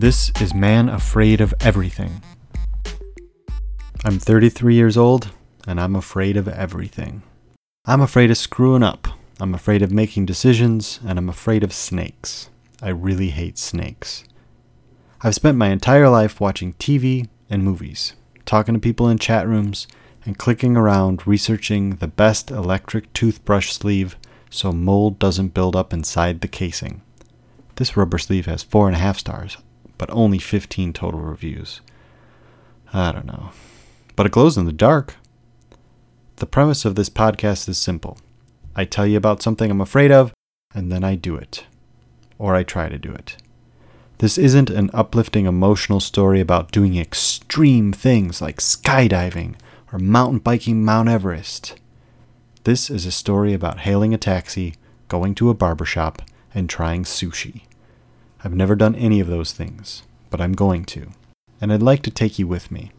This 0.00 0.32
is 0.40 0.54
Man 0.54 0.88
Afraid 0.88 1.42
of 1.42 1.52
Everything. 1.60 2.22
I'm 4.02 4.18
33 4.18 4.74
years 4.74 4.96
old, 4.96 5.28
and 5.66 5.78
I'm 5.78 5.94
afraid 5.94 6.38
of 6.38 6.48
everything. 6.48 7.22
I'm 7.84 8.00
afraid 8.00 8.30
of 8.30 8.38
screwing 8.38 8.82
up. 8.82 9.08
I'm 9.40 9.54
afraid 9.54 9.82
of 9.82 9.92
making 9.92 10.24
decisions, 10.24 11.00
and 11.06 11.18
I'm 11.18 11.28
afraid 11.28 11.62
of 11.62 11.74
snakes. 11.74 12.48
I 12.80 12.88
really 12.88 13.28
hate 13.28 13.58
snakes. 13.58 14.24
I've 15.20 15.34
spent 15.34 15.58
my 15.58 15.68
entire 15.68 16.08
life 16.08 16.40
watching 16.40 16.72
TV 16.72 17.28
and 17.50 17.62
movies, 17.62 18.14
talking 18.46 18.72
to 18.72 18.80
people 18.80 19.06
in 19.06 19.18
chat 19.18 19.46
rooms, 19.46 19.86
and 20.24 20.38
clicking 20.38 20.78
around 20.78 21.26
researching 21.26 21.96
the 21.96 22.08
best 22.08 22.50
electric 22.50 23.12
toothbrush 23.12 23.70
sleeve 23.70 24.16
so 24.48 24.72
mold 24.72 25.18
doesn't 25.18 25.52
build 25.52 25.76
up 25.76 25.92
inside 25.92 26.40
the 26.40 26.48
casing. 26.48 27.02
This 27.76 27.98
rubber 27.98 28.16
sleeve 28.16 28.46
has 28.46 28.62
four 28.62 28.86
and 28.86 28.96
a 28.96 29.00
half 29.00 29.18
stars, 29.18 29.58
but 30.00 30.08
only 30.12 30.38
15 30.38 30.94
total 30.94 31.20
reviews. 31.20 31.82
I 32.90 33.12
don't 33.12 33.26
know. 33.26 33.50
But 34.16 34.24
it 34.24 34.32
glows 34.32 34.56
in 34.56 34.64
the 34.64 34.72
dark. 34.72 35.16
The 36.36 36.46
premise 36.46 36.86
of 36.86 36.94
this 36.94 37.10
podcast 37.10 37.68
is 37.68 37.76
simple 37.76 38.16
I 38.74 38.86
tell 38.86 39.06
you 39.06 39.18
about 39.18 39.42
something 39.42 39.70
I'm 39.70 39.82
afraid 39.82 40.10
of, 40.10 40.32
and 40.74 40.90
then 40.90 41.04
I 41.04 41.16
do 41.16 41.36
it. 41.36 41.66
Or 42.38 42.54
I 42.54 42.62
try 42.62 42.88
to 42.88 42.98
do 42.98 43.12
it. 43.12 43.36
This 44.16 44.38
isn't 44.38 44.70
an 44.70 44.88
uplifting 44.94 45.44
emotional 45.44 46.00
story 46.00 46.40
about 46.40 46.72
doing 46.72 46.96
extreme 46.96 47.92
things 47.92 48.40
like 48.40 48.56
skydiving 48.56 49.56
or 49.92 49.98
mountain 49.98 50.38
biking 50.38 50.82
Mount 50.82 51.10
Everest. 51.10 51.78
This 52.64 52.88
is 52.88 53.04
a 53.04 53.12
story 53.12 53.52
about 53.52 53.80
hailing 53.80 54.14
a 54.14 54.18
taxi, 54.18 54.76
going 55.08 55.34
to 55.34 55.50
a 55.50 55.54
barbershop, 55.54 56.22
and 56.54 56.70
trying 56.70 57.04
sushi. 57.04 57.64
I've 58.42 58.54
never 58.54 58.74
done 58.74 58.94
any 58.94 59.20
of 59.20 59.26
those 59.26 59.52
things, 59.52 60.02
but 60.30 60.40
I'm 60.40 60.52
going 60.52 60.84
to, 60.86 61.10
and 61.60 61.72
I'd 61.72 61.82
like 61.82 62.02
to 62.02 62.10
take 62.10 62.38
you 62.38 62.46
with 62.46 62.70
me. 62.70 62.90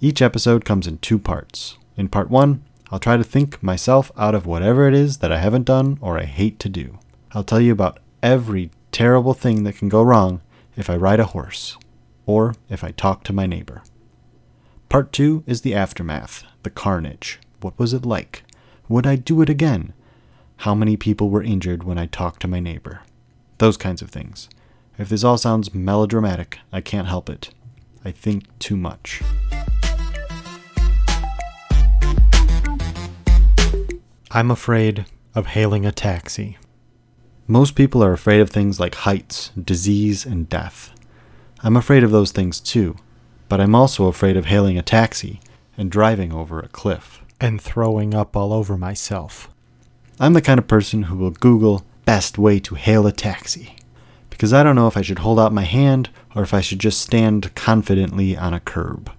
Each 0.00 0.22
episode 0.22 0.64
comes 0.64 0.86
in 0.86 0.98
two 0.98 1.18
parts. 1.18 1.76
In 1.96 2.08
part 2.08 2.30
one, 2.30 2.64
I'll 2.90 2.98
try 2.98 3.16
to 3.16 3.24
think 3.24 3.62
myself 3.62 4.10
out 4.16 4.34
of 4.34 4.46
whatever 4.46 4.88
it 4.88 4.94
is 4.94 5.18
that 5.18 5.32
I 5.32 5.38
haven't 5.38 5.64
done 5.64 5.98
or 6.00 6.18
I 6.18 6.24
hate 6.24 6.58
to 6.60 6.68
do. 6.68 6.98
I'll 7.32 7.44
tell 7.44 7.60
you 7.60 7.72
about 7.72 7.98
every 8.22 8.70
terrible 8.92 9.34
thing 9.34 9.64
that 9.64 9.76
can 9.76 9.88
go 9.88 10.02
wrong 10.02 10.40
if 10.76 10.88
I 10.88 10.96
ride 10.96 11.20
a 11.20 11.26
horse 11.26 11.76
or 12.24 12.54
if 12.70 12.82
I 12.84 12.92
talk 12.92 13.24
to 13.24 13.32
my 13.32 13.46
neighbor. 13.46 13.82
Part 14.88 15.12
two 15.12 15.44
is 15.46 15.62
the 15.62 15.74
aftermath, 15.74 16.44
the 16.62 16.70
carnage. 16.70 17.38
What 17.60 17.78
was 17.78 17.92
it 17.92 18.06
like? 18.06 18.44
Would 18.88 19.06
I 19.06 19.16
do 19.16 19.42
it 19.42 19.48
again? 19.48 19.92
How 20.58 20.74
many 20.74 20.96
people 20.96 21.28
were 21.28 21.42
injured 21.42 21.84
when 21.84 21.98
I 21.98 22.06
talked 22.06 22.40
to 22.42 22.48
my 22.48 22.60
neighbor? 22.60 23.02
Those 23.58 23.76
kinds 23.78 24.02
of 24.02 24.10
things. 24.10 24.50
If 24.98 25.08
this 25.08 25.24
all 25.24 25.38
sounds 25.38 25.74
melodramatic, 25.74 26.58
I 26.72 26.80
can't 26.80 27.08
help 27.08 27.30
it. 27.30 27.50
I 28.04 28.10
think 28.10 28.44
too 28.58 28.76
much. 28.76 29.22
I'm 34.30 34.50
afraid 34.50 35.06
of 35.34 35.46
hailing 35.46 35.86
a 35.86 35.92
taxi. 35.92 36.58
Most 37.46 37.74
people 37.74 38.04
are 38.04 38.12
afraid 38.12 38.40
of 38.40 38.50
things 38.50 38.78
like 38.78 38.94
heights, 38.94 39.50
disease, 39.50 40.26
and 40.26 40.48
death. 40.48 40.92
I'm 41.62 41.76
afraid 41.76 42.02
of 42.02 42.10
those 42.10 42.32
things 42.32 42.60
too, 42.60 42.96
but 43.48 43.60
I'm 43.60 43.74
also 43.74 44.06
afraid 44.06 44.36
of 44.36 44.46
hailing 44.46 44.76
a 44.76 44.82
taxi 44.82 45.40
and 45.78 45.90
driving 45.90 46.32
over 46.32 46.60
a 46.60 46.68
cliff. 46.68 47.22
And 47.40 47.60
throwing 47.60 48.14
up 48.14 48.36
all 48.36 48.52
over 48.52 48.76
myself. 48.76 49.48
I'm 50.20 50.32
the 50.32 50.42
kind 50.42 50.58
of 50.58 50.68
person 50.68 51.04
who 51.04 51.16
will 51.16 51.30
Google 51.30 51.86
best 52.06 52.38
way 52.38 52.58
to 52.60 52.76
hail 52.76 53.06
a 53.06 53.12
taxi. 53.12 53.76
Because 54.30 54.54
I 54.54 54.62
don't 54.62 54.76
know 54.76 54.86
if 54.86 54.96
I 54.96 55.02
should 55.02 55.18
hold 55.18 55.38
out 55.38 55.52
my 55.52 55.64
hand 55.64 56.08
or 56.34 56.42
if 56.42 56.54
I 56.54 56.62
should 56.62 56.78
just 56.78 57.02
stand 57.02 57.54
confidently 57.54 58.34
on 58.34 58.54
a 58.54 58.60
curb. 58.60 59.10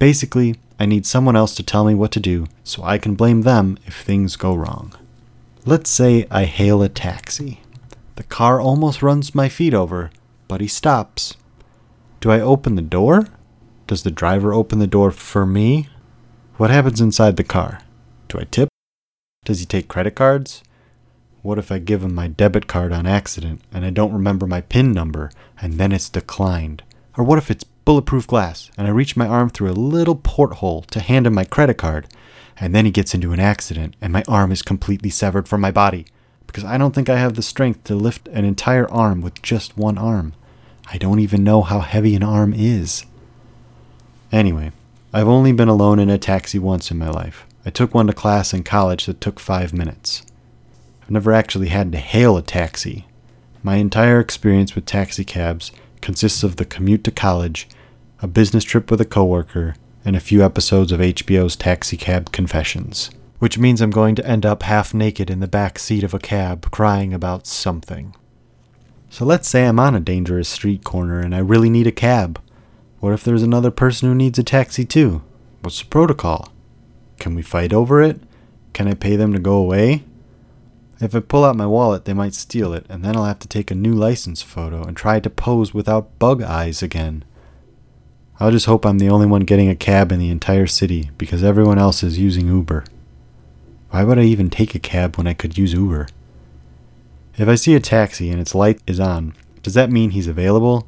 Basically, 0.00 0.56
I 0.80 0.86
need 0.86 1.06
someone 1.06 1.36
else 1.36 1.54
to 1.54 1.62
tell 1.62 1.84
me 1.84 1.94
what 1.94 2.10
to 2.12 2.20
do 2.20 2.48
so 2.64 2.82
I 2.82 2.98
can 2.98 3.14
blame 3.14 3.42
them 3.42 3.78
if 3.86 4.02
things 4.02 4.34
go 4.34 4.54
wrong. 4.54 4.92
Let's 5.64 5.90
say 5.90 6.26
I 6.28 6.44
hail 6.44 6.82
a 6.82 6.88
taxi. 6.88 7.60
The 8.16 8.24
car 8.24 8.60
almost 8.60 9.02
runs 9.02 9.34
my 9.34 9.48
feet 9.48 9.74
over, 9.74 10.10
but 10.48 10.60
he 10.60 10.66
stops. 10.66 11.36
Do 12.20 12.30
I 12.30 12.40
open 12.40 12.74
the 12.74 12.82
door? 12.82 13.28
Does 13.86 14.02
the 14.02 14.10
driver 14.10 14.52
open 14.52 14.78
the 14.78 14.86
door 14.86 15.10
for 15.10 15.46
me? 15.46 15.88
What 16.56 16.70
happens 16.70 17.00
inside 17.00 17.36
the 17.36 17.44
car? 17.44 17.80
Do 18.28 18.38
I 18.38 18.44
tip? 18.44 18.68
Does 19.44 19.60
he 19.60 19.66
take 19.66 19.88
credit 19.88 20.14
cards? 20.14 20.62
What 21.42 21.58
if 21.58 21.72
I 21.72 21.80
give 21.80 22.04
him 22.04 22.14
my 22.14 22.28
debit 22.28 22.68
card 22.68 22.92
on 22.92 23.04
accident 23.04 23.62
and 23.72 23.84
I 23.84 23.90
don't 23.90 24.12
remember 24.12 24.46
my 24.46 24.60
PIN 24.60 24.92
number 24.92 25.32
and 25.60 25.74
then 25.74 25.90
it's 25.90 26.08
declined? 26.08 26.84
Or 27.18 27.24
what 27.24 27.38
if 27.38 27.50
it's 27.50 27.64
bulletproof 27.64 28.28
glass 28.28 28.70
and 28.78 28.86
I 28.86 28.90
reach 28.90 29.16
my 29.16 29.26
arm 29.26 29.50
through 29.50 29.70
a 29.70 29.72
little 29.72 30.14
porthole 30.14 30.82
to 30.82 31.00
hand 31.00 31.26
him 31.26 31.34
my 31.34 31.44
credit 31.44 31.78
card 31.78 32.06
and 32.58 32.72
then 32.72 32.84
he 32.84 32.92
gets 32.92 33.12
into 33.12 33.32
an 33.32 33.40
accident 33.40 33.96
and 34.00 34.12
my 34.12 34.22
arm 34.28 34.52
is 34.52 34.62
completely 34.62 35.10
severed 35.10 35.48
from 35.48 35.60
my 35.60 35.72
body 35.72 36.06
because 36.46 36.62
I 36.62 36.78
don't 36.78 36.94
think 36.94 37.08
I 37.08 37.18
have 37.18 37.34
the 37.34 37.42
strength 37.42 37.82
to 37.84 37.96
lift 37.96 38.28
an 38.28 38.44
entire 38.44 38.88
arm 38.88 39.20
with 39.20 39.42
just 39.42 39.76
one 39.76 39.98
arm. 39.98 40.34
I 40.92 40.96
don't 40.96 41.18
even 41.18 41.42
know 41.42 41.62
how 41.62 41.80
heavy 41.80 42.14
an 42.14 42.22
arm 42.22 42.54
is. 42.54 43.04
Anyway, 44.30 44.70
I've 45.12 45.28
only 45.28 45.50
been 45.50 45.68
alone 45.68 45.98
in 45.98 46.08
a 46.08 46.18
taxi 46.18 46.60
once 46.60 46.92
in 46.92 46.98
my 46.98 47.08
life. 47.08 47.46
I 47.66 47.70
took 47.70 47.94
one 47.94 48.06
to 48.06 48.12
class 48.12 48.54
in 48.54 48.62
college 48.62 49.06
that 49.06 49.20
took 49.20 49.40
five 49.40 49.72
minutes. 49.72 50.22
Never 51.12 51.34
actually 51.34 51.68
had 51.68 51.92
to 51.92 51.98
hail 51.98 52.38
a 52.38 52.42
taxi. 52.42 53.04
My 53.62 53.76
entire 53.76 54.18
experience 54.18 54.74
with 54.74 54.86
taxi 54.86 55.26
cabs 55.26 55.70
consists 56.00 56.42
of 56.42 56.56
the 56.56 56.64
commute 56.64 57.04
to 57.04 57.10
college, 57.10 57.68
a 58.22 58.26
business 58.26 58.64
trip 58.64 58.90
with 58.90 58.98
a 58.98 59.04
coworker, 59.04 59.74
and 60.06 60.16
a 60.16 60.20
few 60.20 60.42
episodes 60.42 60.90
of 60.90 61.00
HBO's 61.00 61.54
Taxi 61.54 61.98
Cab 61.98 62.32
Confessions. 62.32 63.10
Which 63.40 63.58
means 63.58 63.82
I'm 63.82 63.90
going 63.90 64.14
to 64.14 64.26
end 64.26 64.46
up 64.46 64.62
half 64.62 64.94
naked 64.94 65.28
in 65.28 65.40
the 65.40 65.46
back 65.46 65.78
seat 65.78 66.02
of 66.02 66.14
a 66.14 66.18
cab 66.18 66.70
crying 66.70 67.12
about 67.12 67.46
something. 67.46 68.16
So 69.10 69.26
let's 69.26 69.50
say 69.50 69.66
I'm 69.66 69.78
on 69.78 69.94
a 69.94 70.00
dangerous 70.00 70.48
street 70.48 70.82
corner 70.82 71.20
and 71.20 71.34
I 71.34 71.40
really 71.40 71.68
need 71.68 71.86
a 71.86 71.92
cab. 71.92 72.40
What 73.00 73.12
if 73.12 73.22
there's 73.22 73.42
another 73.42 73.70
person 73.70 74.08
who 74.08 74.14
needs 74.14 74.38
a 74.38 74.42
taxi 74.42 74.86
too? 74.86 75.22
What's 75.60 75.78
the 75.78 75.88
protocol? 75.88 76.50
Can 77.18 77.34
we 77.34 77.42
fight 77.42 77.74
over 77.74 78.00
it? 78.00 78.18
Can 78.72 78.88
I 78.88 78.94
pay 78.94 79.16
them 79.16 79.34
to 79.34 79.38
go 79.38 79.56
away? 79.56 80.04
If 81.02 81.16
I 81.16 81.18
pull 81.18 81.44
out 81.44 81.56
my 81.56 81.66
wallet, 81.66 82.04
they 82.04 82.12
might 82.12 82.32
steal 82.32 82.72
it, 82.72 82.86
and 82.88 83.04
then 83.04 83.16
I'll 83.16 83.24
have 83.24 83.40
to 83.40 83.48
take 83.48 83.72
a 83.72 83.74
new 83.74 83.92
license 83.92 84.40
photo 84.40 84.84
and 84.84 84.96
try 84.96 85.18
to 85.18 85.28
pose 85.28 85.74
without 85.74 86.16
bug 86.20 86.44
eyes 86.44 86.80
again. 86.80 87.24
I'll 88.38 88.52
just 88.52 88.66
hope 88.66 88.86
I'm 88.86 88.98
the 88.98 89.08
only 89.08 89.26
one 89.26 89.40
getting 89.40 89.68
a 89.68 89.74
cab 89.74 90.12
in 90.12 90.20
the 90.20 90.30
entire 90.30 90.68
city 90.68 91.10
because 91.18 91.42
everyone 91.42 91.76
else 91.76 92.04
is 92.04 92.20
using 92.20 92.46
Uber. 92.46 92.84
Why 93.90 94.04
would 94.04 94.16
I 94.16 94.22
even 94.22 94.48
take 94.48 94.76
a 94.76 94.78
cab 94.78 95.16
when 95.18 95.26
I 95.26 95.34
could 95.34 95.58
use 95.58 95.72
Uber? 95.72 96.06
If 97.36 97.48
I 97.48 97.56
see 97.56 97.74
a 97.74 97.80
taxi 97.80 98.30
and 98.30 98.40
its 98.40 98.54
light 98.54 98.80
is 98.86 99.00
on, 99.00 99.34
does 99.64 99.74
that 99.74 99.90
mean 99.90 100.10
he's 100.10 100.28
available? 100.28 100.86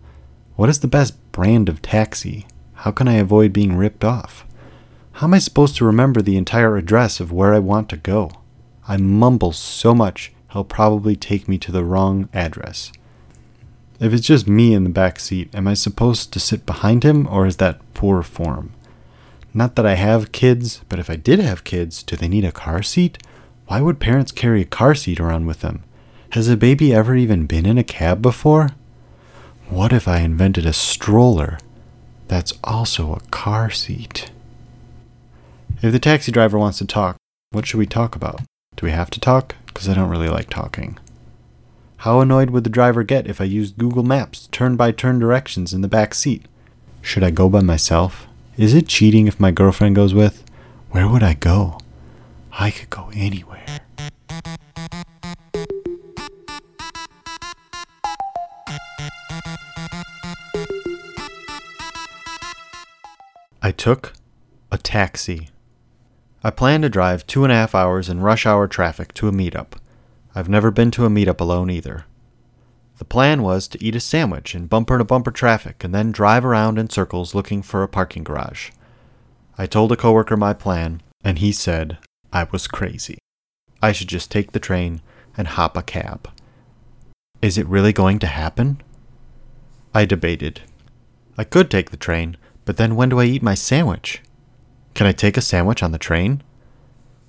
What 0.54 0.69
is 0.69 0.78
the 0.78 0.86
best 0.86 1.16
brand 1.32 1.69
of 1.69 1.82
taxi? 1.82 2.46
How 2.75 2.92
can 2.92 3.08
I 3.08 3.14
avoid 3.14 3.52
being 3.52 3.75
ripped 3.75 4.04
off? 4.04 4.46
How 5.14 5.26
am 5.26 5.34
I 5.34 5.38
supposed 5.41 5.75
to 5.76 5.84
remember 5.84 6.22
the 6.22 6.36
entire 6.36 6.76
address 6.76 7.19
of 7.19 7.32
where 7.32 7.52
I 7.52 7.58
want 7.58 7.88
to 7.88 7.96
go? 7.96 8.31
I 8.86 8.96
mumble 8.96 9.52
so 9.52 9.94
much, 9.94 10.32
he'll 10.52 10.64
probably 10.64 11.16
take 11.16 11.48
me 11.48 11.58
to 11.58 11.72
the 11.72 11.84
wrong 11.84 12.28
address. 12.32 12.92
If 14.00 14.12
it's 14.12 14.26
just 14.26 14.48
me 14.48 14.74
in 14.74 14.84
the 14.84 14.90
back 14.90 15.18
seat, 15.20 15.54
am 15.54 15.66
I 15.68 15.74
supposed 15.74 16.32
to 16.32 16.40
sit 16.40 16.66
behind 16.66 17.04
him, 17.04 17.26
or 17.26 17.46
is 17.46 17.56
that 17.58 17.80
poor 17.94 18.22
form? 18.22 18.72
Not 19.54 19.76
that 19.76 19.86
I 19.86 19.94
have 19.94 20.32
kids, 20.32 20.82
but 20.88 20.98
if 20.98 21.08
I 21.08 21.16
did 21.16 21.38
have 21.38 21.64
kids, 21.64 22.02
do 22.02 22.16
they 22.16 22.28
need 22.28 22.44
a 22.44 22.52
car 22.52 22.82
seat? 22.82 23.19
Why 23.66 23.81
would 23.81 24.00
parents 24.00 24.32
carry 24.32 24.60
a 24.60 24.66
car 24.66 24.94
seat 24.94 25.20
around 25.20 25.46
with 25.46 25.60
them? 25.60 25.82
Has 26.30 26.48
a 26.48 26.56
baby 26.56 26.92
ever 26.92 27.14
even 27.14 27.46
been 27.46 27.64
in 27.64 27.78
a 27.78 27.84
cab 27.84 28.20
before? 28.20 28.70
What 29.69 29.92
if 29.92 30.06
I 30.08 30.19
invented 30.19 30.66
a 30.66 30.72
stroller 30.72 31.58
that's 32.28 32.52
also 32.64 33.14
a 33.14 33.20
car 33.30 33.70
seat? 33.70 34.30
If 35.80 35.92
the 35.92 35.98
taxi 35.98 36.32
driver 36.32 36.58
wants 36.58 36.78
to 36.78 36.87
talk, 36.87 37.16
what 37.52 37.66
should 37.66 37.78
we 37.78 37.87
talk 37.87 38.16
about? 38.16 38.40
Do 38.76 38.87
we 38.87 38.93
have 38.93 39.11
to 39.11 39.21
talk? 39.21 39.55
Because 39.67 39.88
I 39.88 39.94
don't 39.94 40.11
really 40.11 40.29
like 40.29 40.50
talking. 40.50 40.99
How 41.99 42.21
annoyed 42.21 42.50
would 42.50 42.65
the 42.65 42.71
driver 42.71 43.03
get 43.03 43.26
if 43.26 43.41
I 43.41 43.44
used 43.44 43.79
Google 43.79 44.03
Maps 44.03 44.49
turn 44.53 44.76
by 44.76 44.93
turn 44.93 45.19
directions 45.19 45.73
in 45.73 45.81
the 45.81 45.88
back 45.88 46.15
seat? 46.15 46.47
Should 47.00 47.23
I 47.23 47.31
go 47.31 47.49
by 47.49 47.61
myself? 47.61 48.26
Is 48.56 48.75
it 48.75 48.88
cheating 48.88 49.26
if 49.26 49.41
my 49.41 49.50
girlfriend 49.50 49.97
goes 49.97 50.15
with? 50.15 50.44
Where 50.91 51.09
would 51.09 51.23
I 51.23 51.35
go? 51.35 51.79
I 52.53 52.71
could 52.71 52.91
go 52.91 53.11
anywhere. 53.15 53.65
I 63.62 63.73
took 63.73 64.12
a 64.71 64.76
taxi. 64.76 65.49
I 66.46 66.50
plan 66.50 66.82
to 66.82 66.91
drive 66.91 67.26
two 67.26 67.43
and 67.43 67.50
a 67.50 67.56
half 67.56 67.75
hours 67.75 68.11
in 68.11 68.20
rush 68.20 68.44
hour 68.44 68.69
traffic 68.69 69.14
to 69.14 69.29
a 69.29 69.32
meetup. 69.32 69.79
I've 70.35 70.49
never 70.49 70.70
been 70.70 70.91
to 70.91 71.06
a 71.06 71.08
meetup 71.08 71.41
alone 71.41 71.70
either. 71.70 72.05
The 72.99 73.06
plan 73.06 73.43
was 73.43 73.67
to 73.69 73.82
eat 73.82 73.96
a 73.96 74.00
sandwich 74.00 74.55
in 74.55 74.67
bumper 74.67 74.99
to 74.99 75.05
bumper 75.05 75.31
traffic 75.31 75.82
and 75.82 75.94
then 75.94 76.12
drive 76.12 76.44
around 76.44 76.79
in 76.79 76.91
circles 76.91 77.35
looking 77.35 77.62
for 77.62 77.82
a 77.82 77.88
parking 77.88 78.25
garage. 78.25 78.73
I 79.56 79.64
told 79.64 79.91
a 79.91 79.96
coworker 79.96 80.37
my 80.37 80.52
plan, 80.52 81.00
and 81.25 81.38
he 81.38 81.50
said 81.50 81.96
I 82.31 82.44
was 82.52 82.69
crazy. 82.69 83.17
I 83.81 83.93
should 83.93 84.08
just 84.08 84.31
take 84.31 84.52
the 84.52 84.61
train 84.61 85.00
and 85.38 85.49
hop 85.49 85.79
a 85.79 85.82
cab. 85.82 86.29
Is 87.40 87.56
it 87.56 87.67
really 87.67 87.94
going 87.94 88.19
to 88.19 88.26
happen? 88.26 88.82
I 89.94 90.05
debated. 90.05 90.61
I 91.38 91.44
could 91.44 91.70
take 91.70 91.90
the 91.90 91.97
train, 91.97 92.37
but 92.67 92.76
then 92.76 92.97
when 92.97 93.08
do 93.08 93.19
I 93.19 93.25
eat 93.25 93.43
my 93.43 93.55
sandwich? 93.55 94.20
Can 94.94 95.06
I 95.06 95.12
take 95.12 95.37
a 95.37 95.41
sandwich 95.41 95.82
on 95.82 95.93
the 95.93 95.99
train? 95.99 96.43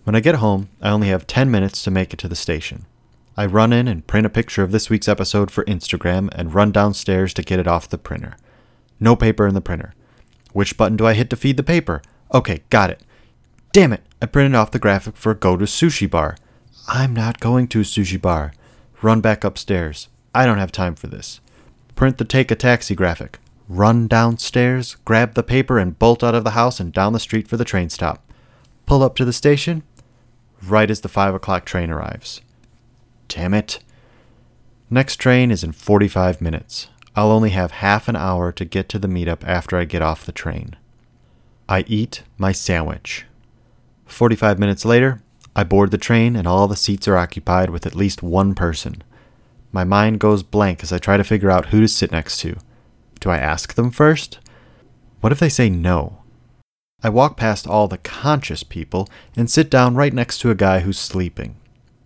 When 0.03 0.15
I 0.15 0.19
get 0.19 0.35
home, 0.35 0.69
I 0.81 0.91
only 0.91 1.07
have 1.07 1.25
10 1.25 1.49
minutes 1.49 1.83
to 1.83 1.91
make 1.91 2.13
it 2.13 2.19
to 2.19 2.27
the 2.27 2.35
station. 2.35 2.85
I 3.35 3.47
run 3.47 3.73
in 3.73 3.87
and 3.87 4.05
print 4.05 4.27
a 4.27 4.29
picture 4.29 4.61
of 4.61 4.71
this 4.71 4.89
week's 4.89 5.07
episode 5.07 5.49
for 5.49 5.65
Instagram 5.65 6.29
and 6.33 6.53
run 6.53 6.71
downstairs 6.71 7.33
to 7.33 7.41
get 7.41 7.59
it 7.59 7.67
off 7.67 7.89
the 7.89 7.97
printer. 7.97 8.37
No 8.99 9.15
paper 9.15 9.47
in 9.47 9.55
the 9.55 9.61
printer. 9.61 9.93
Which 10.53 10.77
button 10.77 10.95
do 10.95 11.07
I 11.07 11.15
hit 11.15 11.29
to 11.31 11.35
feed 11.35 11.57
the 11.57 11.63
paper? 11.63 12.01
Okay, 12.33 12.61
got 12.69 12.91
it. 12.91 13.01
Damn 13.73 13.93
it, 13.93 14.03
I 14.21 14.27
printed 14.27 14.55
off 14.55 14.71
the 14.71 14.79
graphic 14.79 15.17
for 15.17 15.33
Go 15.33 15.57
to 15.57 15.65
Sushi 15.65 16.09
Bar. 16.09 16.37
I'm 16.87 17.13
not 17.13 17.39
going 17.39 17.67
to 17.69 17.81
sushi 17.81 18.21
bar. 18.21 18.53
Run 19.01 19.19
back 19.19 19.43
upstairs. 19.43 20.07
I 20.35 20.45
don't 20.45 20.59
have 20.59 20.71
time 20.71 20.93
for 20.95 21.07
this. 21.07 21.39
Print 21.95 22.19
the 22.19 22.25
take 22.25 22.51
a 22.51 22.55
taxi 22.55 22.93
graphic. 22.93 23.39
Run 23.67 24.07
downstairs, 24.07 24.95
grab 25.05 25.33
the 25.33 25.43
paper, 25.43 25.79
and 25.79 25.97
bolt 25.97 26.23
out 26.23 26.35
of 26.35 26.43
the 26.43 26.51
house 26.51 26.79
and 26.79 26.93
down 26.93 27.13
the 27.13 27.19
street 27.19 27.47
for 27.47 27.57
the 27.57 27.65
train 27.65 27.89
stop. 27.89 28.31
Pull 28.85 29.01
up 29.01 29.15
to 29.15 29.25
the 29.25 29.33
station 29.33 29.83
right 30.67 30.89
as 30.89 31.01
the 31.01 31.09
5 31.09 31.35
o'clock 31.35 31.65
train 31.65 31.89
arrives. 31.89 32.41
Damn 33.27 33.53
it. 33.53 33.79
Next 34.89 35.15
train 35.17 35.51
is 35.51 35.63
in 35.63 35.71
45 35.71 36.41
minutes. 36.41 36.87
I'll 37.15 37.31
only 37.31 37.51
have 37.51 37.71
half 37.71 38.07
an 38.07 38.15
hour 38.15 38.51
to 38.51 38.65
get 38.65 38.89
to 38.89 38.99
the 38.99 39.07
meetup 39.07 39.43
after 39.45 39.77
I 39.77 39.85
get 39.85 40.01
off 40.01 40.25
the 40.25 40.31
train. 40.31 40.75
I 41.67 41.83
eat 41.87 42.23
my 42.37 42.51
sandwich. 42.51 43.25
45 44.05 44.59
minutes 44.59 44.85
later, 44.85 45.21
I 45.55 45.63
board 45.63 45.91
the 45.91 45.97
train 45.97 46.35
and 46.35 46.47
all 46.47 46.67
the 46.67 46.75
seats 46.75 47.07
are 47.07 47.17
occupied 47.17 47.69
with 47.69 47.85
at 47.85 47.95
least 47.95 48.21
one 48.21 48.53
person. 48.53 49.01
My 49.71 49.83
mind 49.83 50.19
goes 50.19 50.43
blank 50.43 50.83
as 50.83 50.93
I 50.93 50.99
try 50.99 51.17
to 51.17 51.23
figure 51.23 51.49
out 51.49 51.67
who 51.67 51.81
to 51.81 51.87
sit 51.87 52.11
next 52.11 52.37
to. 52.41 52.57
Do 53.25 53.31
I 53.31 53.37
ask 53.39 53.73
them 53.73 53.89
first? 53.89 54.37
What 55.19 55.31
if 55.31 55.39
they 55.39 55.49
say 55.49 55.67
no? 55.67 56.19
I 57.01 57.09
walk 57.09 57.37
past 57.37 57.65
all 57.65 57.87
the 57.87 57.97
conscious 57.97 58.61
people 58.61 59.09
and 59.35 59.49
sit 59.49 59.71
down 59.71 59.95
right 59.95 60.13
next 60.13 60.37
to 60.41 60.51
a 60.51 60.55
guy 60.55 60.81
who's 60.81 60.99
sleeping. 60.99 61.55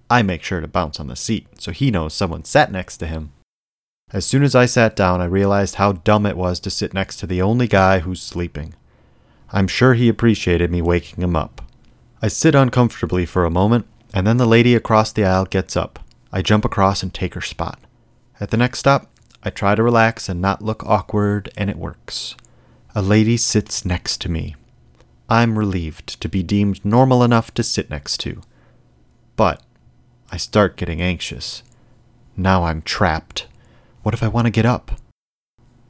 I 0.10 0.22
make 0.22 0.44
sure 0.44 0.62
to 0.62 0.68
bounce 0.70 0.98
on 0.98 1.08
the 1.08 1.18
seat 1.18 1.48
so 1.58 1.74
he 1.74 1.92
knows 1.92 2.14
someone 2.14 2.46
sat 2.46 2.72
next 2.72 3.00
to 3.00 3.06
him. 3.06 3.34
As 4.14 4.26
soon 4.26 4.44
as 4.44 4.56
I 4.56 4.66
sat 4.66 4.96
down, 4.96 5.20
I 5.20 5.26
realized 5.26 5.76
how 5.76 5.92
dumb 5.92 6.26
it 6.26 6.38
was 6.38 6.58
to 6.62 6.70
sit 6.70 6.94
next 6.94 7.18
to 7.18 7.28
the 7.28 7.42
only 7.42 7.68
guy 7.68 8.00
who's 8.00 8.22
sleeping. 8.22 8.74
I'm 9.52 9.68
sure 9.68 9.96
he 9.96 10.08
appreciated 10.08 10.72
me 10.72 10.82
waking 10.82 11.22
him 11.22 11.36
up. 11.36 11.62
I 12.22 12.30
sit 12.30 12.56
uncomfortably 12.56 13.26
for 13.26 13.44
a 13.44 13.52
moment, 13.52 13.88
and 14.14 14.26
then 14.26 14.38
the 14.38 14.46
lady 14.46 14.74
across 14.74 15.12
the 15.12 15.26
aisle 15.26 15.48
gets 15.48 15.76
up. 15.76 16.00
I 16.32 16.42
jump 16.42 16.64
across 16.64 17.04
and 17.04 17.14
take 17.14 17.34
her 17.34 17.42
spot. 17.42 17.78
At 18.40 18.52
the 18.52 18.58
next 18.58 18.80
stop, 18.80 19.12
I 19.44 19.50
try 19.50 19.76
to 19.76 19.84
relax 19.84 20.28
and 20.28 20.42
not 20.42 20.62
look 20.62 20.84
awkward, 20.86 21.50
and 21.56 21.70
it 21.70 21.78
works. 21.78 22.36
A 22.94 23.02
lady 23.02 23.38
sits 23.38 23.86
next 23.86 24.20
to 24.22 24.30
me. 24.30 24.56
I'm 25.30 25.58
relieved 25.58 26.20
to 26.22 26.28
be 26.28 26.44
deemed 26.44 26.84
normal 26.84 27.24
enough 27.24 27.54
to 27.54 27.64
sit 27.64 27.90
next 27.90 28.18
to. 28.22 28.42
But 29.36 29.62
I 30.32 30.38
start 30.38 30.76
getting 30.76 31.02
anxious. 31.02 31.64
Now 32.36 32.64
I'm 32.64 32.82
trapped. 32.82 33.48
What 34.04 34.14
if 34.14 34.24
I 34.24 34.28
want 34.28 34.46
to 34.46 34.52
get 34.52 34.66
up? 34.66 35.00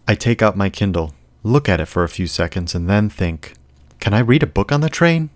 I 0.07 0.16
take 0.16 0.42
out 0.42 0.57
my 0.57 0.69
Kindle, 0.69 1.13
look 1.44 1.69
at 1.69 1.80
it 1.80 1.86
for 1.86 2.04
a 2.04 2.10
few 2.10 2.28
seconds, 2.28 2.75
and 2.75 2.90
then 2.90 3.10
think 3.10 3.54
Can 4.00 4.13
I 4.13 4.19
read 4.19 4.44
a 4.44 4.48
book 4.48 4.72
on 4.72 4.81
the 4.81 4.90
train? 4.90 5.30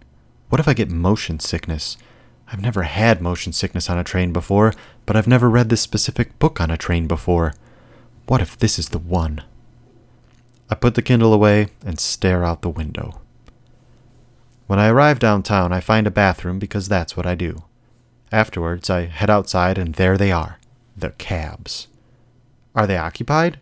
What 0.50 0.60
if 0.60 0.68
I 0.68 0.74
get 0.74 0.90
motion 0.90 1.40
sickness? 1.40 1.98
I've 2.52 2.62
never 2.62 2.84
had 2.84 3.22
motion 3.22 3.54
sickness 3.54 3.90
on 3.90 3.98
a 3.98 4.04
train 4.04 4.34
before, 4.34 4.74
but 5.06 5.16
I've 5.16 5.28
never 5.28 5.50
read 5.50 5.70
this 5.70 5.82
specific 5.82 6.38
book 6.40 6.62
on 6.62 6.70
a 6.70 6.78
train 6.78 7.08
before. 7.08 7.54
What 8.26 8.42
if 8.42 8.58
this 8.58 8.80
is 8.80 8.90
the 8.90 9.00
one? 9.00 9.44
I 10.70 10.76
put 10.76 10.96
the 10.96 11.02
Kindle 11.02 11.34
away 11.34 11.68
and 11.86 12.00
stare 12.00 12.44
out 12.44 12.62
the 12.62 12.70
window. 12.70 13.22
When 14.68 14.80
I 14.80 14.88
arrive 14.88 15.20
downtown, 15.20 15.74
I 15.74 15.82
find 15.82 16.08
a 16.08 16.12
bathroom 16.12 16.58
because 16.58 16.88
that's 16.88 17.18
what 17.18 17.26
I 17.26 17.36
do. 17.36 17.64
Afterwards, 18.32 18.90
I 18.90 19.06
head 19.06 19.30
outside 19.30 19.78
and 19.78 19.96
there 19.96 20.18
they 20.18 20.32
are 20.32 20.58
the 20.96 21.12
cabs. 21.12 21.88
Are 22.76 22.88
they 22.88 22.98
occupied? 22.98 23.60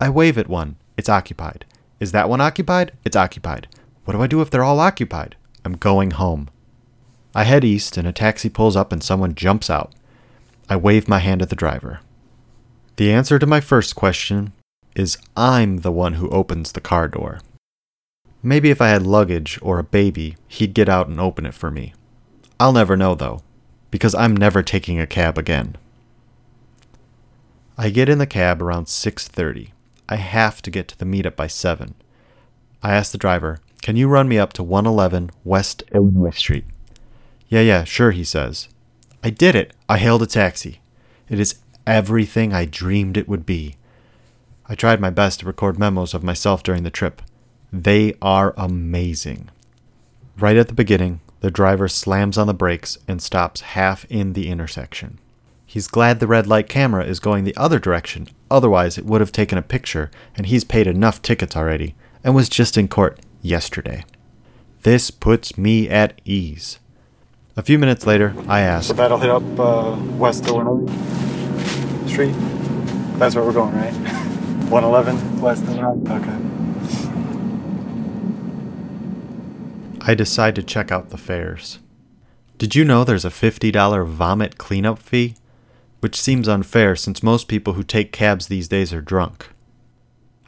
I 0.00 0.10
wave 0.10 0.36
at 0.36 0.48
one. 0.48 0.76
It's 0.96 1.08
occupied. 1.08 1.64
Is 2.00 2.12
that 2.12 2.28
one 2.28 2.40
occupied? 2.40 2.92
It's 3.04 3.16
occupied. 3.16 3.68
What 4.04 4.14
do 4.14 4.22
I 4.22 4.26
do 4.26 4.40
if 4.40 4.50
they're 4.50 4.64
all 4.64 4.80
occupied? 4.80 5.36
I'm 5.64 5.74
going 5.74 6.12
home. 6.12 6.50
I 7.34 7.44
head 7.44 7.64
east, 7.64 7.96
and 7.96 8.06
a 8.06 8.12
taxi 8.12 8.48
pulls 8.48 8.76
up 8.76 8.92
and 8.92 9.02
someone 9.02 9.34
jumps 9.34 9.70
out. 9.70 9.92
I 10.68 10.76
wave 10.76 11.08
my 11.08 11.18
hand 11.18 11.40
at 11.40 11.50
the 11.50 11.56
driver. 11.56 12.00
The 13.02 13.10
answer 13.10 13.36
to 13.40 13.48
my 13.48 13.60
first 13.60 13.96
question 13.96 14.52
is 14.94 15.18
I'm 15.36 15.78
the 15.78 15.90
one 15.90 16.12
who 16.12 16.30
opens 16.30 16.70
the 16.70 16.80
car 16.80 17.08
door. 17.08 17.40
Maybe 18.44 18.70
if 18.70 18.80
I 18.80 18.90
had 18.90 19.02
luggage 19.02 19.58
or 19.60 19.80
a 19.80 19.82
baby, 19.82 20.36
he'd 20.46 20.72
get 20.72 20.88
out 20.88 21.08
and 21.08 21.18
open 21.18 21.44
it 21.44 21.52
for 21.52 21.72
me. 21.72 21.94
I'll 22.60 22.72
never 22.72 22.96
know 22.96 23.16
though, 23.16 23.40
because 23.90 24.14
I'm 24.14 24.36
never 24.36 24.62
taking 24.62 25.00
a 25.00 25.08
cab 25.08 25.36
again. 25.36 25.74
I 27.76 27.90
get 27.90 28.08
in 28.08 28.18
the 28.18 28.24
cab 28.24 28.62
around 28.62 28.86
6:30. 28.86 29.72
I 30.08 30.14
have 30.14 30.62
to 30.62 30.70
get 30.70 30.86
to 30.86 30.96
the 30.96 31.04
meetup 31.04 31.34
by 31.34 31.48
7. 31.48 31.96
I 32.84 32.94
ask 32.94 33.10
the 33.10 33.18
driver, 33.18 33.58
can 33.82 33.96
you 33.96 34.06
run 34.06 34.28
me 34.28 34.38
up 34.38 34.52
to 34.52 34.62
111 34.62 35.30
West 35.42 35.82
Illinois 35.92 36.38
Street? 36.38 36.66
Yeah, 37.48 37.62
yeah, 37.62 37.82
sure, 37.82 38.12
he 38.12 38.22
says. 38.22 38.68
I 39.24 39.30
did 39.30 39.56
it. 39.56 39.74
I 39.88 39.98
hailed 39.98 40.22
a 40.22 40.26
taxi. 40.26 40.80
It 41.28 41.40
is 41.40 41.56
everything 41.86 42.52
I 42.52 42.64
dreamed 42.64 43.16
it 43.16 43.28
would 43.28 43.46
be. 43.46 43.76
I 44.66 44.74
tried 44.74 45.00
my 45.00 45.10
best 45.10 45.40
to 45.40 45.46
record 45.46 45.78
memos 45.78 46.14
of 46.14 46.22
myself 46.22 46.62
during 46.62 46.82
the 46.82 46.90
trip. 46.90 47.20
They 47.72 48.14
are 48.22 48.54
amazing. 48.56 49.50
Right 50.38 50.56
at 50.56 50.68
the 50.68 50.74
beginning, 50.74 51.20
the 51.40 51.50
driver 51.50 51.88
slams 51.88 52.38
on 52.38 52.46
the 52.46 52.54
brakes 52.54 52.98
and 53.08 53.20
stops 53.20 53.60
half 53.60 54.04
in 54.06 54.32
the 54.32 54.48
intersection. 54.48 55.18
He's 55.66 55.88
glad 55.88 56.20
the 56.20 56.26
red 56.26 56.46
light 56.46 56.68
camera 56.68 57.04
is 57.04 57.18
going 57.18 57.44
the 57.44 57.56
other 57.56 57.78
direction, 57.78 58.28
otherwise, 58.50 58.98
it 58.98 59.06
would 59.06 59.20
have 59.20 59.32
taken 59.32 59.58
a 59.58 59.62
picture, 59.62 60.10
and 60.36 60.46
he's 60.46 60.64
paid 60.64 60.86
enough 60.86 61.22
tickets 61.22 61.56
already, 61.56 61.94
and 62.22 62.34
was 62.34 62.48
just 62.48 62.76
in 62.76 62.88
court 62.88 63.20
yesterday. 63.40 64.04
This 64.82 65.10
puts 65.10 65.56
me 65.56 65.88
at 65.88 66.20
ease. 66.24 66.78
A 67.56 67.62
few 67.62 67.78
minutes 67.78 68.06
later, 68.06 68.34
I 68.46 68.60
ask. 68.60 68.94
That'll 68.94 69.18
hit 69.18 69.30
up 69.30 69.42
uh, 69.58 69.96
West 70.16 70.46
Illinois 70.46 70.90
Street. 72.12 72.34
That's 73.18 73.34
where 73.34 73.44
we're 73.44 73.52
going, 73.52 73.74
right? 73.74 73.92
111 74.70 75.40
West 75.40 75.64
Illinois. 75.64 75.98
Okay. 76.10 76.38
I 80.00 80.14
decide 80.14 80.54
to 80.56 80.62
check 80.62 80.90
out 80.92 81.10
the 81.10 81.16
fares. 81.16 81.78
Did 82.58 82.74
you 82.74 82.84
know 82.84 83.02
there's 83.04 83.24
a 83.24 83.30
$50 83.30 84.06
vomit 84.06 84.58
cleanup 84.58 84.98
fee? 84.98 85.36
Which 86.00 86.20
seems 86.20 86.48
unfair 86.48 86.96
since 86.96 87.22
most 87.22 87.48
people 87.48 87.74
who 87.74 87.82
take 87.82 88.12
cabs 88.12 88.48
these 88.48 88.68
days 88.68 88.92
are 88.92 89.00
drunk. 89.00 89.48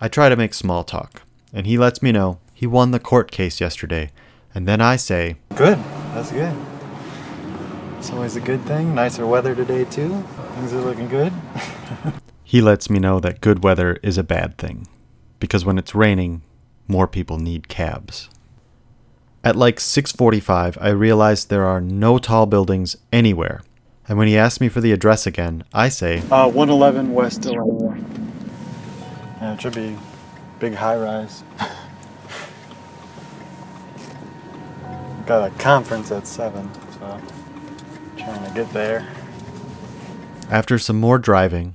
I 0.00 0.08
try 0.08 0.28
to 0.28 0.36
make 0.36 0.52
small 0.52 0.84
talk, 0.84 1.22
and 1.52 1.66
he 1.66 1.78
lets 1.78 2.02
me 2.02 2.12
know 2.12 2.40
he 2.52 2.66
won 2.66 2.90
the 2.90 2.98
court 2.98 3.30
case 3.30 3.60
yesterday, 3.60 4.10
and 4.54 4.66
then 4.66 4.80
I 4.80 4.96
say, 4.96 5.36
Good. 5.54 5.78
That's 6.12 6.32
good. 6.32 6.56
It's 7.98 8.10
always 8.10 8.36
a 8.36 8.40
good 8.40 8.62
thing. 8.64 8.94
Nicer 8.94 9.26
weather 9.26 9.54
today, 9.54 9.84
too. 9.84 10.24
Things 10.54 10.72
are 10.72 10.80
looking 10.80 11.08
good. 11.08 11.32
he 12.44 12.60
lets 12.60 12.88
me 12.88 12.98
know 12.98 13.20
that 13.20 13.40
good 13.40 13.64
weather 13.64 13.98
is 14.02 14.16
a 14.16 14.22
bad 14.22 14.56
thing, 14.56 14.86
because 15.40 15.64
when 15.64 15.78
it's 15.78 15.94
raining, 15.94 16.42
more 16.86 17.08
people 17.08 17.38
need 17.38 17.68
cabs. 17.68 18.30
At 19.42 19.56
like 19.56 19.78
6:45, 19.80 20.78
I 20.80 20.88
realize 20.90 21.44
there 21.44 21.66
are 21.66 21.80
no 21.80 22.18
tall 22.18 22.46
buildings 22.46 22.96
anywhere. 23.12 23.62
And 24.08 24.16
when 24.18 24.28
he 24.28 24.36
asks 24.38 24.60
me 24.60 24.68
for 24.68 24.80
the 24.80 24.92
address 24.92 25.26
again, 25.26 25.64
I 25.72 25.88
say, 25.88 26.18
Uh, 26.30 26.48
111 26.48 27.12
West 27.14 27.46
Illinois. 27.46 27.98
Yeah, 29.40 29.54
it 29.54 29.60
should 29.60 29.74
be 29.74 29.96
big 30.60 30.74
high 30.74 30.96
rise. 30.96 31.42
Got 35.26 35.50
a 35.50 35.54
conference 35.56 36.12
at 36.12 36.26
7, 36.26 36.70
so 36.98 37.04
I'm 37.06 37.22
trying 38.16 38.44
to 38.46 38.50
get 38.54 38.70
there. 38.72 39.06
After 40.50 40.78
some 40.78 41.00
more 41.00 41.18
driving 41.18 41.74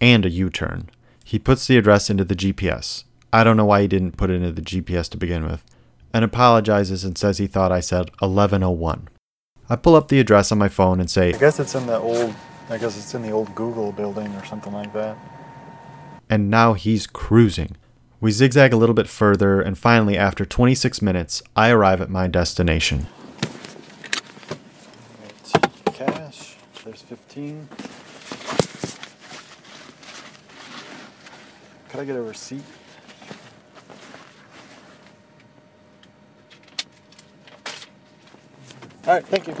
and 0.00 0.24
a 0.24 0.30
U 0.30 0.50
turn, 0.50 0.90
he 1.24 1.38
puts 1.38 1.66
the 1.66 1.76
address 1.76 2.08
into 2.10 2.24
the 2.24 2.34
GPS. 2.34 3.04
I 3.32 3.44
don't 3.44 3.56
know 3.56 3.64
why 3.64 3.82
he 3.82 3.88
didn't 3.88 4.16
put 4.16 4.30
it 4.30 4.34
into 4.34 4.52
the 4.52 4.62
GPS 4.62 5.08
to 5.10 5.16
begin 5.16 5.44
with, 5.44 5.64
and 6.12 6.24
apologizes 6.24 7.04
and 7.04 7.16
says 7.16 7.38
he 7.38 7.46
thought 7.46 7.72
I 7.72 7.80
said 7.80 8.10
1101. 8.20 9.08
I 9.68 9.76
pull 9.76 9.94
up 9.94 10.08
the 10.08 10.18
address 10.18 10.50
on 10.50 10.58
my 10.58 10.68
phone 10.68 10.98
and 10.98 11.10
say, 11.10 11.32
I 11.32 11.38
guess 11.38 11.60
it's 11.60 11.74
in 11.74 11.86
the 11.86 11.98
old 11.98 12.34
I 12.70 12.78
guess 12.78 12.96
it's 12.96 13.14
in 13.14 13.22
the 13.22 13.32
old 13.32 13.52
Google 13.56 13.90
building 13.90 14.32
or 14.36 14.44
something 14.44 14.72
like 14.72 14.92
that. 14.92 15.16
And 16.28 16.48
now 16.48 16.74
he's 16.74 17.08
cruising. 17.08 17.76
We 18.20 18.30
zigzag 18.30 18.72
a 18.72 18.76
little 18.76 18.94
bit 18.94 19.08
further, 19.08 19.60
and 19.60 19.76
finally, 19.76 20.16
after 20.16 20.44
26 20.44 21.02
minutes, 21.02 21.42
I 21.56 21.70
arrive 21.70 22.00
at 22.00 22.10
my 22.10 22.28
destination. 22.28 23.08
Right. 25.20 25.94
Cash. 25.94 26.56
There's 26.82 27.02
15. 27.02 27.68
Could 31.90 32.00
I 32.00 32.04
get 32.04 32.16
a 32.16 32.22
receipt? 32.22 32.62
All 39.06 39.14
right, 39.14 39.24
thank 39.26 39.46
you. 39.46 39.54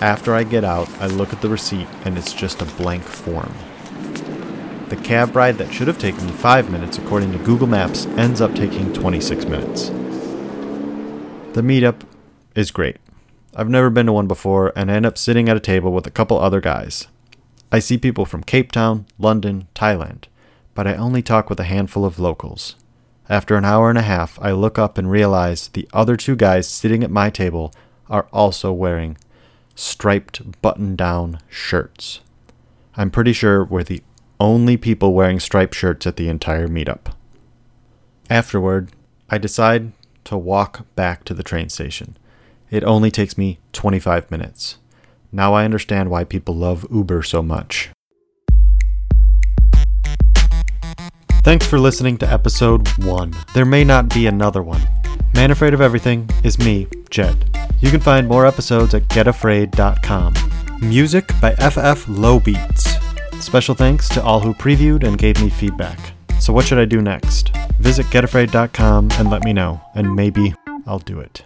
After 0.00 0.34
I 0.34 0.42
get 0.42 0.64
out, 0.64 0.88
I 1.00 1.08
look 1.08 1.32
at 1.32 1.42
the 1.42 1.48
receipt, 1.48 1.88
and 2.04 2.16
it's 2.16 2.32
just 2.32 2.62
a 2.62 2.64
blank 2.64 3.02
form. 3.02 3.52
The 4.88 4.96
cab 4.96 5.36
ride 5.36 5.58
that 5.58 5.74
should 5.74 5.88
have 5.88 5.98
taken 5.98 6.24
me 6.26 6.32
5 6.32 6.70
minutes 6.70 6.96
according 6.96 7.32
to 7.32 7.38
Google 7.38 7.66
Maps 7.66 8.06
ends 8.06 8.40
up 8.40 8.54
taking 8.54 8.92
26 8.92 9.44
minutes. 9.44 9.88
The 11.54 11.62
meetup 11.62 12.02
is 12.56 12.70
great. 12.70 12.96
I've 13.54 13.68
never 13.68 13.90
been 13.90 14.06
to 14.06 14.12
one 14.12 14.26
before, 14.26 14.72
and 14.74 14.90
I 14.90 14.94
end 14.94 15.06
up 15.06 15.16
sitting 15.16 15.48
at 15.48 15.56
a 15.56 15.60
table 15.60 15.92
with 15.92 16.06
a 16.06 16.10
couple 16.10 16.38
other 16.38 16.60
guys. 16.60 17.06
I 17.70 17.78
see 17.78 17.98
people 17.98 18.24
from 18.24 18.42
Cape 18.42 18.72
Town, 18.72 19.06
London, 19.18 19.68
Thailand, 19.74 20.24
but 20.74 20.86
I 20.86 20.94
only 20.94 21.22
talk 21.22 21.48
with 21.48 21.60
a 21.60 21.64
handful 21.64 22.04
of 22.04 22.18
locals. 22.18 22.76
After 23.28 23.56
an 23.56 23.64
hour 23.64 23.88
and 23.88 23.98
a 23.98 24.02
half, 24.02 24.38
I 24.40 24.52
look 24.52 24.78
up 24.78 24.98
and 24.98 25.10
realize 25.10 25.68
the 25.68 25.88
other 25.92 26.16
two 26.16 26.36
guys 26.36 26.68
sitting 26.68 27.02
at 27.02 27.10
my 27.10 27.28
table 27.30 27.72
are 28.08 28.28
also 28.32 28.72
wearing 28.72 29.16
striped 29.74 30.60
button 30.62 30.96
down 30.96 31.40
shirts. 31.48 32.20
I'm 32.96 33.10
pretty 33.10 33.32
sure 33.32 33.64
we're 33.64 33.82
the 33.82 34.02
only 34.38 34.76
people 34.76 35.12
wearing 35.12 35.40
striped 35.40 35.74
shirts 35.74 36.06
at 36.06 36.16
the 36.16 36.28
entire 36.28 36.68
meetup. 36.68 37.12
Afterward, 38.30 38.92
I 39.28 39.38
decide 39.38 39.92
to 40.24 40.36
walk 40.36 40.86
back 40.94 41.24
to 41.24 41.34
the 41.34 41.42
train 41.42 41.68
station. 41.68 42.16
It 42.70 42.84
only 42.84 43.10
takes 43.10 43.38
me 43.38 43.58
25 43.72 44.30
minutes. 44.30 44.78
Now 45.32 45.54
I 45.54 45.64
understand 45.64 46.10
why 46.10 46.24
people 46.24 46.54
love 46.54 46.86
Uber 46.90 47.22
so 47.22 47.42
much. 47.42 47.90
Thanks 51.42 51.66
for 51.66 51.78
listening 51.78 52.18
to 52.18 52.32
episode 52.32 52.88
1. 53.04 53.32
There 53.54 53.64
may 53.64 53.84
not 53.84 54.12
be 54.12 54.26
another 54.26 54.62
one. 54.62 54.82
Man 55.34 55.50
Afraid 55.50 55.74
of 55.74 55.80
Everything 55.80 56.28
is 56.42 56.58
me, 56.58 56.88
Jed. 57.08 57.36
You 57.80 57.90
can 57.90 58.00
find 58.00 58.26
more 58.26 58.46
episodes 58.46 58.94
at 58.94 59.02
getafraid.com. 59.08 60.34
Music 60.80 61.30
by 61.40 61.54
FF 61.54 62.08
Low 62.08 62.40
Beats. 62.40 62.94
Special 63.38 63.74
thanks 63.74 64.08
to 64.08 64.22
all 64.22 64.40
who 64.40 64.54
previewed 64.54 65.04
and 65.06 65.18
gave 65.18 65.40
me 65.40 65.50
feedback. 65.50 65.98
So, 66.40 66.52
what 66.52 66.66
should 66.66 66.78
I 66.78 66.84
do 66.84 67.00
next? 67.00 67.50
Visit 67.78 68.06
getafraid.com 68.06 69.10
and 69.12 69.30
let 69.30 69.44
me 69.44 69.52
know, 69.52 69.80
and 69.94 70.16
maybe 70.16 70.54
I'll 70.86 70.98
do 70.98 71.20
it. 71.20 71.44